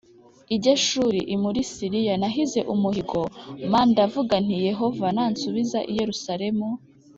i 0.55 0.57
Geshuri 0.65 1.19
l 1.25 1.31
muri 1.43 1.61
Siriya 1.71 2.15
nahize 2.21 2.59
umuhigo 2.73 3.21
m 3.69 3.71
ndavuga 3.91 4.35
nti 4.45 4.55
Yehova 4.67 5.05
nansubiza 5.15 5.79
i 5.91 5.93
Yerusalemu 5.99 6.67